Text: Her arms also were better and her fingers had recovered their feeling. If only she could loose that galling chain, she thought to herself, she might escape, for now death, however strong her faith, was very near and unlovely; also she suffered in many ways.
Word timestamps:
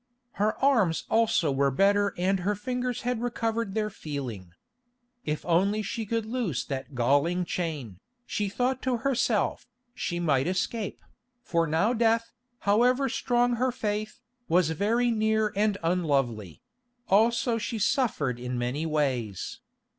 Her 0.31 0.57
arms 0.65 1.03
also 1.11 1.51
were 1.51 1.69
better 1.69 2.15
and 2.17 2.39
her 2.39 2.55
fingers 2.55 3.03
had 3.03 3.21
recovered 3.21 3.75
their 3.75 3.91
feeling. 3.91 4.53
If 5.25 5.45
only 5.45 5.83
she 5.83 6.07
could 6.07 6.25
loose 6.25 6.65
that 6.65 6.95
galling 6.95 7.45
chain, 7.45 7.99
she 8.25 8.49
thought 8.49 8.81
to 8.81 8.97
herself, 9.05 9.67
she 9.93 10.19
might 10.19 10.47
escape, 10.47 11.03
for 11.43 11.67
now 11.67 11.93
death, 11.93 12.31
however 12.61 13.09
strong 13.09 13.57
her 13.57 13.71
faith, 13.71 14.21
was 14.49 14.71
very 14.71 15.11
near 15.11 15.53
and 15.55 15.77
unlovely; 15.83 16.63
also 17.07 17.59
she 17.59 17.77
suffered 17.77 18.39
in 18.39 18.57
many 18.57 18.87
ways. 18.87 19.59